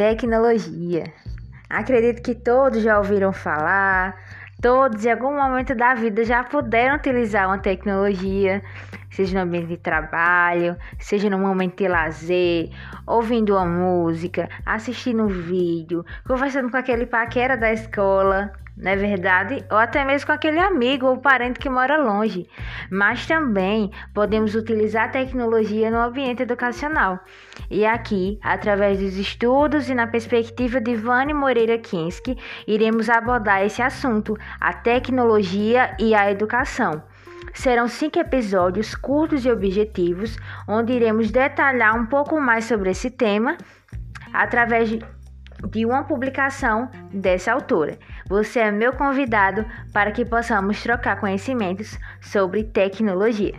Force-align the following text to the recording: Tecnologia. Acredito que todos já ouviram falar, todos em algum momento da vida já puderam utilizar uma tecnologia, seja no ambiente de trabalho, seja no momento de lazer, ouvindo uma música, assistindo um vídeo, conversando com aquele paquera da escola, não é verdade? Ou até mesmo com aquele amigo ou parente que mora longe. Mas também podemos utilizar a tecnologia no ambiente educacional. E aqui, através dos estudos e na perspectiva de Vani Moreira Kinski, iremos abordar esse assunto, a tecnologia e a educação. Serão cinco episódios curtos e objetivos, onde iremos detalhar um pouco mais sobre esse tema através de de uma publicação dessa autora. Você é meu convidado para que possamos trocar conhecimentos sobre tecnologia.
Tecnologia. 0.00 1.04
Acredito 1.68 2.22
que 2.22 2.34
todos 2.34 2.82
já 2.82 2.96
ouviram 2.96 3.34
falar, 3.34 4.16
todos 4.62 5.04
em 5.04 5.10
algum 5.10 5.36
momento 5.36 5.74
da 5.74 5.92
vida 5.92 6.24
já 6.24 6.42
puderam 6.42 6.96
utilizar 6.96 7.46
uma 7.46 7.58
tecnologia, 7.58 8.62
seja 9.10 9.34
no 9.36 9.44
ambiente 9.44 9.66
de 9.66 9.76
trabalho, 9.76 10.74
seja 10.98 11.28
no 11.28 11.38
momento 11.38 11.76
de 11.76 11.86
lazer, 11.86 12.70
ouvindo 13.06 13.54
uma 13.54 13.66
música, 13.66 14.48
assistindo 14.64 15.24
um 15.24 15.28
vídeo, 15.28 16.02
conversando 16.26 16.70
com 16.70 16.78
aquele 16.78 17.04
paquera 17.04 17.54
da 17.54 17.70
escola, 17.70 18.54
não 18.80 18.90
é 18.90 18.96
verdade? 18.96 19.64
Ou 19.70 19.76
até 19.76 20.04
mesmo 20.04 20.26
com 20.26 20.32
aquele 20.32 20.58
amigo 20.58 21.06
ou 21.06 21.18
parente 21.18 21.60
que 21.60 21.68
mora 21.68 21.98
longe. 21.98 22.48
Mas 22.90 23.26
também 23.26 23.90
podemos 24.14 24.54
utilizar 24.54 25.04
a 25.04 25.08
tecnologia 25.08 25.90
no 25.90 25.98
ambiente 25.98 26.42
educacional. 26.42 27.20
E 27.70 27.84
aqui, 27.84 28.38
através 28.42 28.98
dos 28.98 29.16
estudos 29.16 29.90
e 29.90 29.94
na 29.94 30.06
perspectiva 30.06 30.80
de 30.80 30.94
Vani 30.94 31.34
Moreira 31.34 31.78
Kinski, 31.78 32.38
iremos 32.66 33.10
abordar 33.10 33.64
esse 33.64 33.82
assunto, 33.82 34.36
a 34.58 34.72
tecnologia 34.72 35.94
e 35.98 36.14
a 36.14 36.30
educação. 36.30 37.02
Serão 37.52 37.86
cinco 37.86 38.18
episódios 38.18 38.94
curtos 38.94 39.44
e 39.44 39.50
objetivos, 39.50 40.38
onde 40.66 40.92
iremos 40.92 41.30
detalhar 41.30 41.94
um 41.96 42.06
pouco 42.06 42.40
mais 42.40 42.64
sobre 42.64 42.90
esse 42.90 43.10
tema 43.10 43.58
através 44.32 44.88
de 44.88 45.00
de 45.68 45.84
uma 45.84 46.04
publicação 46.04 46.90
dessa 47.12 47.52
autora. 47.52 47.98
Você 48.28 48.60
é 48.60 48.70
meu 48.70 48.92
convidado 48.92 49.64
para 49.92 50.12
que 50.12 50.24
possamos 50.24 50.82
trocar 50.82 51.20
conhecimentos 51.20 51.98
sobre 52.20 52.64
tecnologia. 52.64 53.54